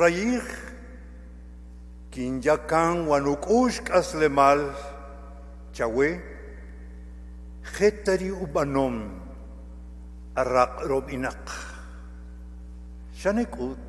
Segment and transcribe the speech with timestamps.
[0.00, 0.42] rayij,
[2.10, 4.60] quien ya can wanukushkas le mal,
[5.72, 6.20] chahue,
[7.76, 8.96] jetari ubanom,
[10.34, 11.46] arrak robinak.
[13.14, 13.84] Shanekut,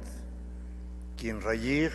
[1.15, 1.93] quien rayij,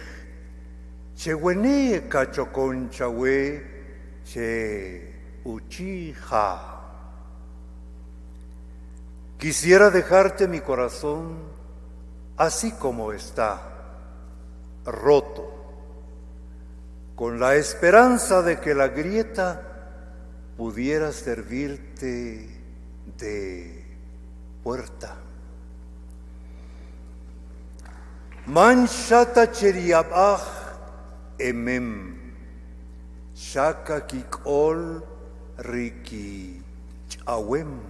[1.14, 3.61] chewene cachocon chahue,
[4.25, 5.12] che
[5.45, 6.75] uchija.
[9.39, 11.36] Quisiera dejarte mi corazón
[12.39, 13.76] así como está
[14.87, 15.53] roto,
[17.15, 19.62] con la esperanza de que la grieta
[20.56, 22.48] pudiera servirte
[23.19, 23.84] de
[24.62, 25.17] puerta.
[28.47, 30.47] Manshata cheriabach
[31.39, 32.34] emem,
[33.34, 35.03] shaka kikol
[35.59, 36.62] riki
[37.09, 37.81] chawem.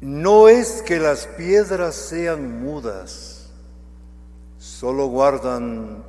[0.00, 3.41] No es que las piedras sean mudas,
[4.62, 6.04] solo guardan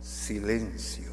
[0.00, 1.12] silencio.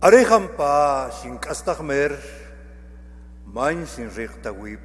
[0.00, 2.18] Arejan pa sin castagmer,
[3.46, 4.80] main sin recta wip.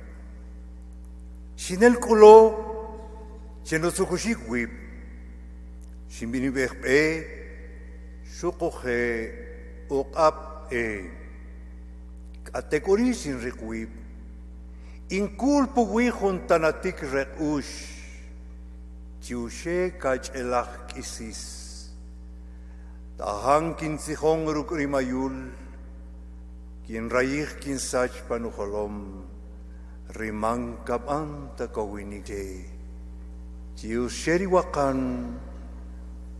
[1.55, 2.53] Sin el culo,
[3.63, 4.69] sin los sujushik wip.
[6.09, 7.01] Sin binibek e,
[8.21, 9.89] sukoje
[10.69, 11.09] e.
[12.43, 13.89] Kategori sin rikwip.
[15.09, 17.01] Inculpo wi juntanatik
[19.25, 21.41] tiushe kaj elach kisis.
[23.17, 25.49] Tahang kin sihong ruk rimayul,
[26.85, 29.25] kin rayih kin sach panuholom,
[30.13, 32.69] rimang kaban ta kawinige.
[33.73, 35.33] Tiusheri wakan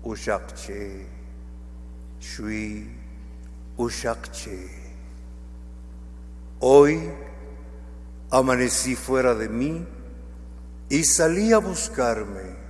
[0.06, 1.10] ushakche,
[2.22, 2.86] shui
[3.82, 4.62] ushakche.
[6.62, 7.02] Hoy,
[8.32, 9.86] Amanecí fuera de mí
[10.90, 12.65] y salí a buscarme.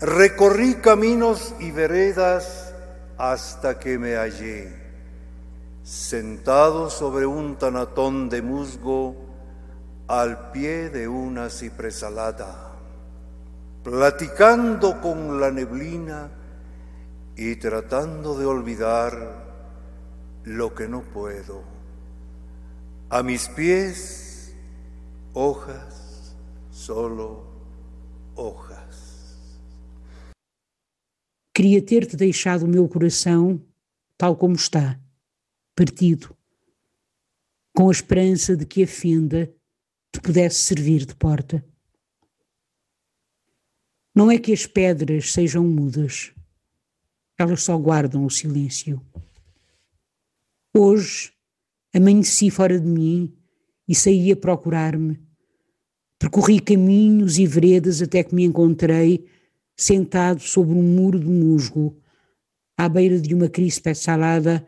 [0.00, 2.74] Recorrí caminos y veredas
[3.18, 4.74] hasta que me hallé,
[5.82, 9.14] sentado sobre un tanatón de musgo
[10.08, 12.72] al pie de una cipresalada,
[13.84, 16.30] platicando con la neblina
[17.36, 19.44] y tratando de olvidar
[20.44, 21.62] lo que no puedo.
[23.10, 24.54] A mis pies
[25.34, 26.34] hojas,
[26.70, 27.44] solo
[28.34, 28.79] hojas.
[31.52, 33.60] Queria ter-te deixado o meu coração
[34.16, 35.00] tal como está,
[35.74, 36.36] partido,
[37.74, 39.52] com a esperança de que a fenda
[40.12, 41.64] te pudesse servir de porta.
[44.14, 46.32] Não é que as pedras sejam mudas,
[47.38, 49.00] elas só guardam o silêncio.
[50.74, 51.32] Hoje
[51.94, 53.34] amanheci fora de mim
[53.88, 55.18] e saí a procurar-me.
[56.18, 59.26] Percorri caminhos e veredas até que me encontrei
[59.80, 61.96] sentado sobre um muro de musgo,
[62.76, 64.66] à beira de uma crispa salada,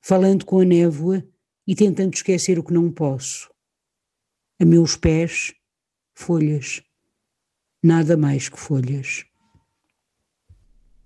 [0.00, 1.24] falando com a névoa
[1.66, 3.50] e tentando esquecer o que não posso.
[4.60, 5.52] A meus pés,
[6.14, 6.80] folhas.
[7.82, 9.24] Nada mais que folhas.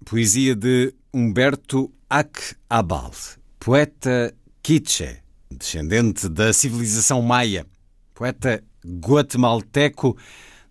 [0.05, 3.13] Poesia de Humberto Ak Abal,
[3.59, 7.67] poeta quiche descendente da civilização maia,
[8.13, 10.17] poeta guatemalteco,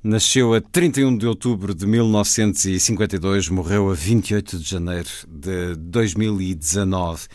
[0.05, 7.27] nasceu a 31 de outubro de 1952, morreu a 28 de janeiro de 2019.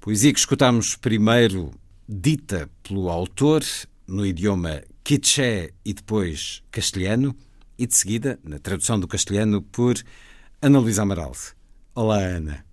[0.00, 1.70] Poesia que escutamos primeiro
[2.08, 3.62] dita pelo autor
[4.08, 7.36] no idioma quiché e depois castelhano,
[7.78, 9.94] e de seguida, na tradução do castelhano, por
[10.62, 11.32] Ana Luísa Amaral.
[11.94, 12.64] Olá, Ana.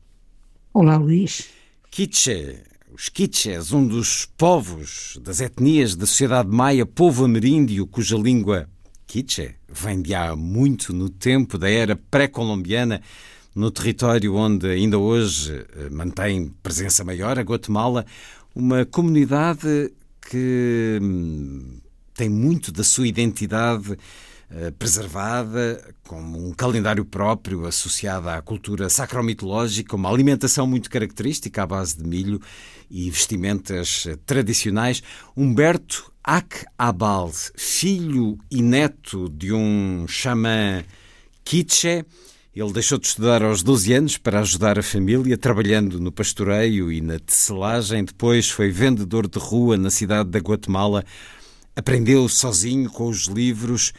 [0.73, 1.49] Olá, Luís.
[1.91, 8.69] Quiché os quiches, um dos povos das etnias da sociedade maia, povo ameríndio, cuja língua
[9.09, 13.01] quiche vem de há muito no tempo da era pré-colombiana,
[13.55, 18.05] no território onde ainda hoje eh, mantém presença maior, a Guatemala,
[18.53, 19.91] uma comunidade
[20.29, 21.79] que hum,
[22.13, 23.97] tem muito da sua identidade
[24.77, 31.97] preservada, como um calendário próprio associado à cultura sacromitológica, uma alimentação muito característica à base
[31.97, 32.41] de milho
[32.89, 35.03] e vestimentas tradicionais.
[35.37, 40.83] Humberto Ak Abal, filho e neto de um xamã
[41.43, 42.05] quiche,
[42.55, 46.99] ele deixou de estudar aos 12 anos para ajudar a família, trabalhando no pastoreio e
[46.99, 48.03] na tecelagem.
[48.03, 51.05] Depois foi vendedor de rua na cidade da Guatemala.
[51.75, 53.93] Aprendeu sozinho com os livros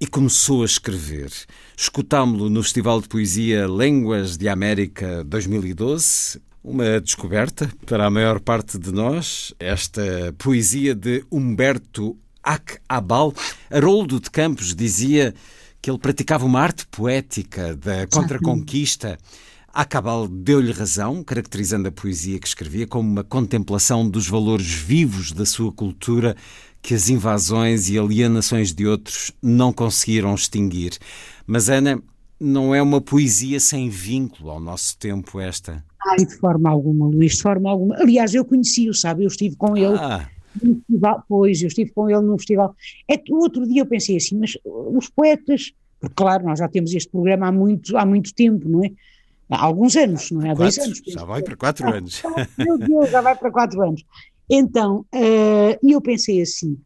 [0.00, 1.30] e começou a escrever.
[1.76, 6.40] Escutámo-lo no Festival de Poesia Línguas de América 2012.
[6.62, 13.34] Uma descoberta para a maior parte de nós, esta poesia de Humberto Ac Abal.
[13.70, 15.34] Haroldo de Campos dizia
[15.80, 19.18] que ele praticava uma arte poética da contraconquista.
[19.72, 25.46] Acabal deu-lhe razão, caracterizando a poesia que escrevia como uma contemplação dos valores vivos da
[25.46, 26.36] sua cultura
[26.82, 30.98] que as invasões e alienações de outros não conseguiram extinguir.
[31.46, 32.02] Mas, Ana,
[32.40, 35.84] não é uma poesia sem vínculo ao nosso tempo esta?
[36.06, 37.96] Ai, de forma alguma, Luís, de forma alguma.
[37.96, 39.24] Aliás, eu conheci-o, sabe?
[39.24, 40.28] Eu estive com ele ah.
[40.62, 42.74] no festival, pois, eu estive com ele num festival.
[43.10, 46.94] É, o outro dia eu pensei assim, mas os poetas, porque claro, nós já temos
[46.94, 48.90] este programa há muito, há muito tempo, não é?
[49.50, 50.50] Há alguns anos, não é?
[50.50, 51.02] Há quatro, dois anos.
[51.06, 52.22] Já vai para quatro anos.
[52.56, 54.04] Meu Deus, já vai para quatro anos.
[54.50, 56.78] Então, uh, eu pensei assim,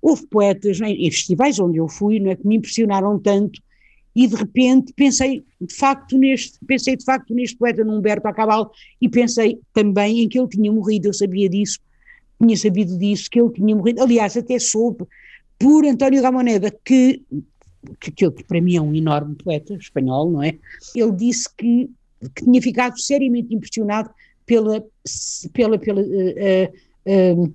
[0.00, 3.60] houve poetas em, em, festivais onde eu fui, não é, que me impressionaram tanto
[4.14, 8.70] e de repente pensei de facto neste, pensei de facto neste poeta, no Humberto Acabal,
[9.00, 11.78] e pensei também em que ele tinha morrido, eu sabia disso,
[12.40, 15.06] tinha sabido disso, que ele tinha morrido, aliás até soube
[15.58, 17.22] por António Gamoneda, que,
[18.00, 20.58] que, que para mim é um enorme poeta espanhol, não é?
[20.94, 21.88] Ele disse que,
[22.34, 24.10] que tinha ficado seriamente impressionado
[24.44, 24.84] pela,
[25.52, 26.72] pela, pela uh, uh,
[27.06, 27.54] uh,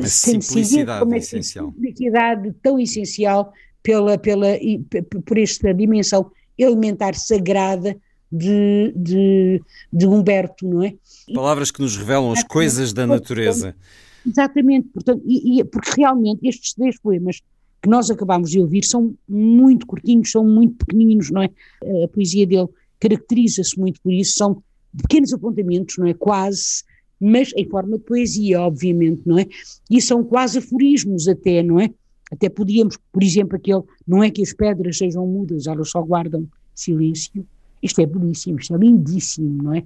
[0.00, 1.72] a simplicidade é essencial.
[1.72, 3.52] simplicidade tão essencial
[3.82, 4.48] pela, pela,
[5.24, 7.96] por esta dimensão elementar sagrada
[8.30, 9.62] de, de,
[9.92, 10.94] de Humberto, não é?
[11.34, 13.74] Palavras que nos revelam as coisas da natureza.
[14.26, 17.40] Exatamente, portanto, e, e, porque realmente estes três poemas
[17.82, 21.50] que nós acabamos de ouvir são muito curtinhos, são muito pequeninos, não é?
[22.04, 22.68] A poesia dele
[23.00, 24.62] caracteriza-se muito por isso, são
[24.96, 26.12] pequenos apontamentos, não é?
[26.12, 26.84] Quase,
[27.20, 29.46] mas em forma de poesia, obviamente, não é?
[29.90, 31.90] E são quase aforismos até, não é?
[32.32, 36.46] Até podíamos, por exemplo, aquele, não é que as pedras sejam mudas, elas só guardam
[36.74, 37.44] silêncio.
[37.82, 39.84] Isto é belíssimo, isto é lindíssimo, não é?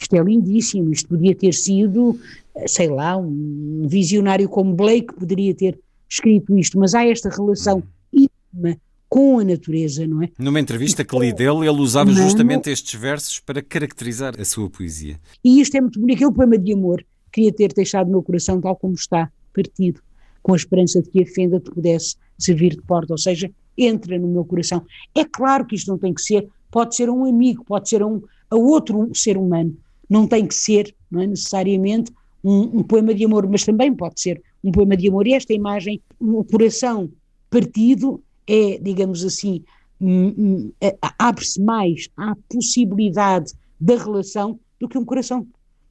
[0.00, 2.18] Isto é lindíssimo, isto podia ter sido,
[2.66, 5.78] sei lá, um visionário como Blake poderia ter
[6.08, 7.82] escrito isto, mas há esta relação
[8.12, 8.76] íntima
[9.14, 10.28] com a natureza, não é?
[10.36, 14.68] Numa entrevista que li dele, ele usava não, justamente estes versos para caracterizar a sua
[14.68, 15.20] poesia.
[15.44, 18.60] E isto é muito bonito, aquele poema de amor, queria ter deixado o meu coração
[18.60, 20.00] tal como está, partido
[20.42, 24.18] com a esperança de que a fenda te pudesse servir de porta, ou seja, entra
[24.18, 24.84] no meu coração.
[25.14, 28.02] É claro que isto não tem que ser, pode ser a um amigo, pode ser
[28.02, 28.20] a, um,
[28.50, 29.76] a outro ser humano,
[30.10, 32.10] não tem que ser, não é necessariamente
[32.42, 35.24] um, um poema de amor, mas também pode ser um poema de amor.
[35.28, 37.08] E esta imagem, o coração
[37.48, 39.64] partido é, digamos assim,
[40.00, 45.46] hum, hum, é, abre-se mais à possibilidade da relação do que um coração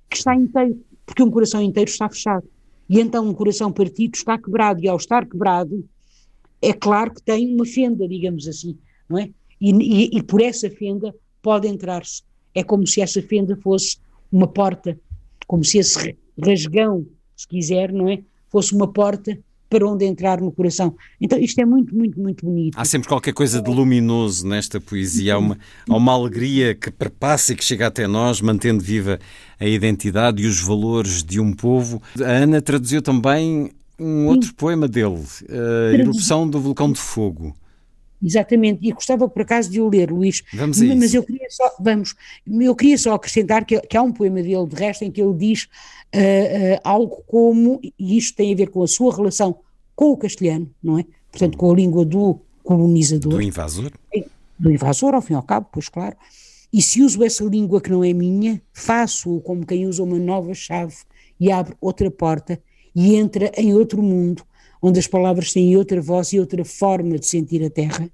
[0.10, 2.48] que está inteiro, porque um coração inteiro está fechado.
[2.90, 5.84] E então um coração partido está quebrado, e ao estar quebrado,
[6.62, 8.78] é claro que tem uma fenda, digamos assim,
[9.10, 9.30] não é?
[9.60, 12.24] E, e, e por essa fenda pode entrar-se.
[12.54, 13.98] É como se essa fenda fosse
[14.32, 14.98] uma porta,
[15.48, 17.06] como se esse rasgão,
[17.36, 18.24] se quiser, não é?
[18.50, 19.38] Fosse uma porta
[19.74, 20.96] para onde entrar no coração.
[21.20, 22.78] Então isto é muito, muito, muito bonito.
[22.78, 25.58] Há sempre qualquer coisa de luminoso nesta poesia, há uma,
[25.90, 29.20] há uma alegria que perpassa e que chega até nós, mantendo viva
[29.60, 32.00] a identidade e os valores de um povo.
[32.22, 34.56] A Ana traduziu também um outro Sim.
[34.56, 37.56] poema dele, a Erupção do Vulcão de Fogo.
[38.24, 40.44] Exatamente, e gostava por acaso de o ler, Luís.
[40.54, 41.18] Vamos a Mas isso.
[41.18, 42.16] eu queria só, vamos,
[42.48, 45.34] eu queria só acrescentar que, que há um poema dele, de resto, em que ele
[45.34, 49.58] diz uh, uh, algo como, e isto tem a ver com a sua relação
[49.94, 51.06] com o castelhano, não é?
[51.30, 53.34] Portanto, com a língua do colonizador.
[53.34, 53.92] Do invasor.
[54.58, 56.16] Do invasor, ao fim e ao cabo, pois claro.
[56.72, 60.54] E se uso essa língua que não é minha, faço-o como quem usa uma nova
[60.54, 60.96] chave
[61.40, 62.60] e abre outra porta
[62.96, 64.44] e entra em outro mundo
[64.84, 68.10] onde as palavras têm outra voz e outra forma de sentir a terra.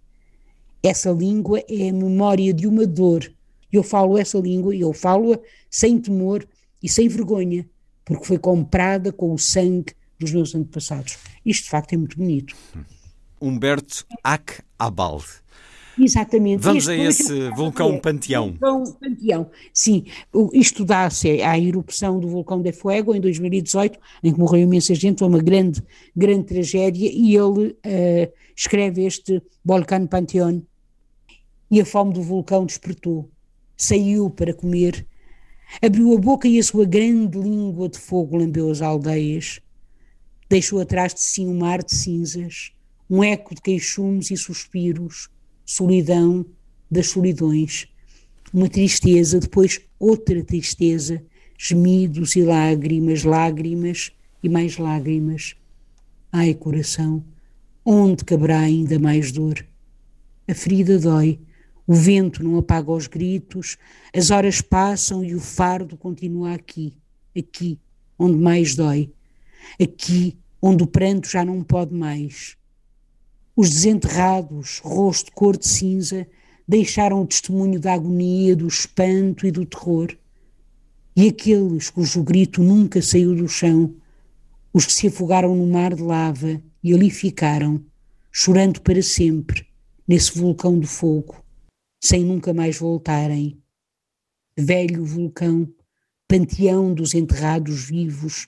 [0.84, 3.30] Essa língua é a memória de uma dor.
[3.74, 6.48] Eu falo essa língua e eu falo-a sem temor
[6.82, 7.68] e sem vergonha,
[8.06, 11.18] porque foi comprada com o sangue dos meus antepassados.
[11.44, 12.56] Isto de facto é muito bonito.
[13.42, 15.24] Humberto Ac Abal.
[16.00, 16.62] Exatamente.
[16.62, 18.52] Vamos este a esse vulcão é, Panteão.
[18.52, 20.06] Vulcão Panteão, sim.
[20.54, 25.20] Isto dá-se à erupção do vulcão de Fuego em 2018, em que morreu imensa gente,
[25.20, 25.84] foi uma grande,
[26.16, 30.64] grande tragédia, e ele uh, escreve este Volcán Panteão.
[31.70, 33.30] E a fome do vulcão despertou,
[33.78, 35.06] saiu para comer,
[35.84, 39.60] abriu a boca e a sua grande língua de fogo lambeu as aldeias,
[40.50, 42.72] deixou atrás de si um mar de cinzas,
[43.08, 45.30] um eco de queixumes e suspiros,
[45.70, 46.44] solidão
[46.90, 47.88] das solidões,
[48.52, 51.24] uma tristeza, depois outra tristeza,
[51.60, 54.12] gemidos e lágrimas, lágrimas
[54.42, 55.56] e mais lágrimas.
[56.32, 57.24] Ai, coração,
[57.86, 59.64] onde caberá ainda mais dor?
[60.48, 61.40] A ferida dói,
[61.86, 63.78] o vento não apaga os gritos,
[64.12, 66.96] as horas passam e o fardo continua aqui,
[67.38, 67.80] aqui,
[68.18, 69.14] onde mais dói,
[69.80, 72.58] aqui onde o pranto já não pode mais.
[73.62, 76.26] Os desenterrados, rosto cor de cinza,
[76.66, 80.16] deixaram o testemunho da agonia, do espanto e do terror.
[81.14, 83.94] E aqueles cujo grito nunca saiu do chão,
[84.72, 87.84] os que se afogaram no mar de lava e ali ficaram,
[88.32, 89.68] chorando para sempre,
[90.08, 91.44] nesse vulcão de fogo,
[92.02, 93.62] sem nunca mais voltarem.
[94.58, 95.68] Velho vulcão,
[96.30, 98.48] panteão dos enterrados vivos,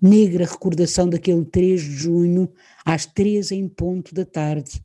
[0.00, 2.52] negra recordação daquele 3 de junho,
[2.84, 4.84] às três em ponto da tarde.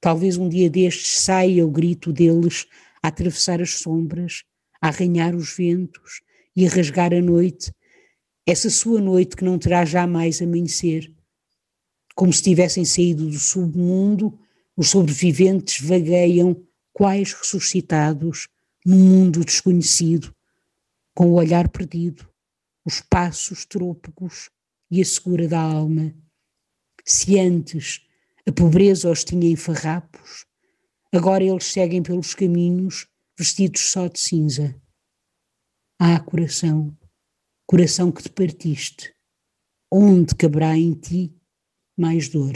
[0.00, 2.66] Talvez um dia destes saia o grito deles
[3.02, 4.44] a atravessar as sombras,
[4.80, 6.20] a arranhar os ventos
[6.54, 7.72] e a rasgar a noite,
[8.46, 11.10] essa sua noite que não terá jamais amanhecer.
[12.14, 14.38] Como se tivessem saído do submundo,
[14.76, 18.48] os sobreviventes vagueiam, quais ressuscitados,
[18.84, 20.34] num mundo desconhecido,
[21.14, 22.28] com o olhar perdido,
[22.84, 24.50] os passos trôpegos
[24.90, 26.14] e a segura da alma.
[27.04, 28.06] Se antes
[28.46, 30.46] a pobreza os tinha em farrapos,
[31.12, 33.06] agora eles seguem pelos caminhos
[33.38, 34.74] vestidos só de cinza.
[35.98, 36.96] Ah, coração,
[37.66, 39.14] coração que te partiste,
[39.90, 41.34] onde caberá em ti
[41.96, 42.52] mais dor?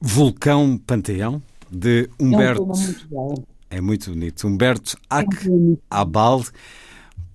[0.00, 2.62] Vulcão Panteão, de Humberto.
[2.62, 4.46] É, um muito, é muito bonito.
[4.46, 6.42] Humberto Ac é Abal,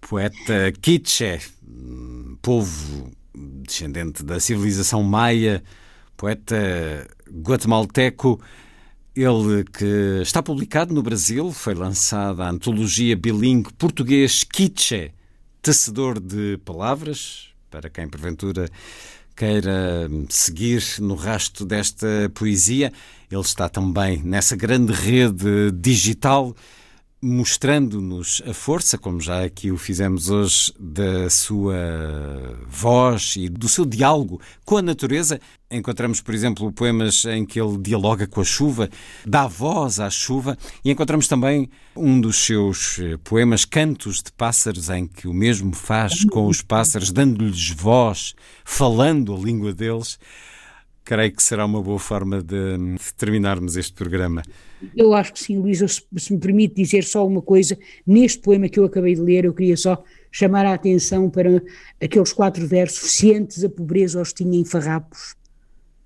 [0.01, 1.39] poeta quiche,
[2.41, 5.63] povo descendente da civilização maia,
[6.17, 8.41] poeta guatemalteco,
[9.15, 15.11] ele que está publicado no Brasil, foi lançada a antologia bilingue português Quiche,
[15.61, 18.69] tecedor de palavras, para quem porventura
[19.35, 22.91] queira seguir no rastro desta poesia.
[23.29, 26.55] Ele está também nessa grande rede digital
[27.21, 31.77] mostrando-nos a força, como já aqui o fizemos hoje, da sua
[32.67, 35.39] voz e do seu diálogo com a natureza.
[35.69, 38.89] Encontramos, por exemplo, poemas em que ele dialoga com a chuva,
[39.25, 44.89] dá voz à chuva, e encontramos também um dos seus eh, poemas, Cantos de Pássaros,
[44.89, 48.33] em que o mesmo faz com os pássaros, dando-lhes voz,
[48.65, 50.17] falando a língua deles.
[51.03, 54.43] Creio que será uma boa forma de, de terminarmos este programa.
[54.95, 58.69] Eu acho que sim, Luísa, se, se me permite dizer só uma coisa, neste poema
[58.69, 61.61] que eu acabei de ler, eu queria só chamar a atenção para
[62.01, 65.35] aqueles quatro versos, cientes a pobreza os tinha em farrapos,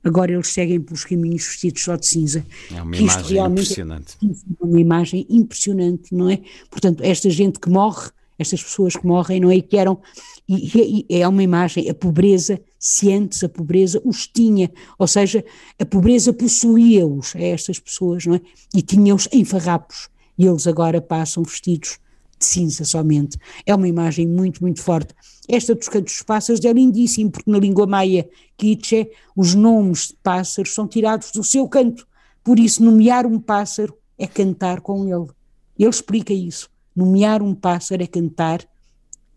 [0.04, 2.46] agora eles seguem pelos caminhos vestidos só de cinza.
[2.74, 4.18] É uma imagem impressionante.
[4.22, 6.42] É uma imagem impressionante, não é?
[6.70, 9.56] Portanto, esta gente que morre, estas pessoas que morrem, não é?
[9.56, 10.00] E que eram
[10.48, 15.44] e, e, é uma imagem, a pobreza, se antes a pobreza os tinha, ou seja,
[15.80, 18.42] a pobreza possuía-os, a estas pessoas, não é?
[18.74, 22.00] E tinha-os em farrapos, e eles agora passam vestidos
[22.38, 23.38] de cinza somente.
[23.66, 25.14] É uma imagem muito, muito forte.
[25.48, 30.18] Esta dos cantos dos pássaros é lindíssimo, porque na língua maia quiche, os nomes de
[30.22, 32.08] pássaros são tirados do seu canto,
[32.44, 35.32] por isso nomear um pássaro é cantar com ele.
[35.78, 36.70] Ele explica isso.
[36.96, 38.66] Nomear um pássaro é cantar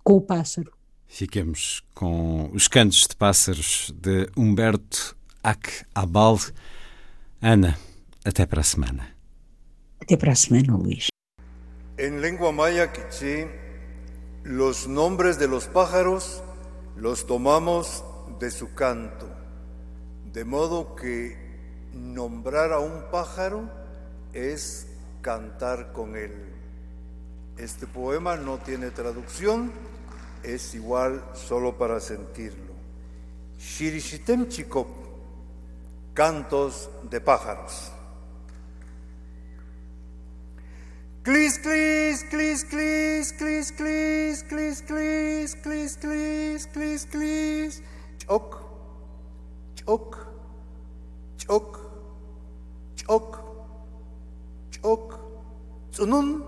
[0.05, 0.73] com o pássaro.
[1.09, 6.39] Fiquemos com os cantos de pássaros de Humberto Ac Abal.
[7.43, 7.77] Ana,
[8.25, 9.09] até para a semana.
[10.01, 11.09] Até para a semana, Luís.
[11.99, 13.49] En lengua maya quiché,
[14.45, 16.41] los nombres de los pájaros
[16.97, 18.05] los tomamos
[18.39, 19.29] de su canto,
[20.33, 21.37] de modo que
[21.93, 23.69] nombrar a un pájaro
[24.33, 24.87] es
[25.23, 26.58] cantar con él.
[27.59, 29.73] Este poema no tiene traducción
[30.45, 32.73] es igual solo para sentirlo.
[33.59, 34.87] Shirishitem Chikop,
[36.15, 37.93] cantos de pájaros.
[41.25, 47.83] Clis, clis, clis, clis, clis, clis, clis, clis, clis, clis, clis, clis,
[48.19, 48.63] choc,
[49.75, 50.17] choc,
[51.37, 51.79] choc,
[52.95, 53.39] choc,
[55.99, 56.48] Tsunun,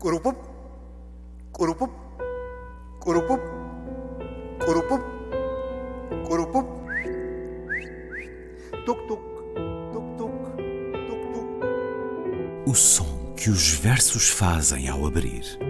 [0.00, 0.34] Curupub,
[1.52, 1.90] curupub,
[3.00, 3.40] curupub,
[4.64, 5.02] curupub,
[6.26, 6.66] curupub.
[8.86, 9.20] Tuk-tuk,
[9.92, 10.32] tuk-tuk,
[11.06, 11.46] tuk-tuk.
[12.66, 15.69] O som que os versos fazem ao abrir.